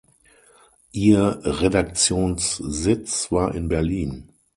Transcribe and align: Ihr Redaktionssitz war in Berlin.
Ihr 0.93 1.41
Redaktionssitz 1.43 3.31
war 3.31 3.53
in 3.53 3.67
Berlin. 3.67 4.29